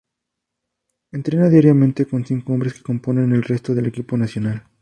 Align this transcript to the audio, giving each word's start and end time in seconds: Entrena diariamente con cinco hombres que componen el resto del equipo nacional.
Entrena 1.11 1.47
diariamente 1.47 2.07
con 2.07 2.25
cinco 2.25 2.53
hombres 2.53 2.73
que 2.73 2.81
componen 2.81 3.33
el 3.33 3.43
resto 3.43 3.75
del 3.75 3.85
equipo 3.85 4.17
nacional. 4.17 4.63